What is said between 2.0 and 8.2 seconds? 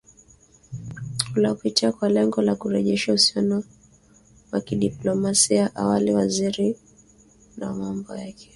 lengo la kurejesha uhusiano wa kidiplomasia Awali waziri wa mambo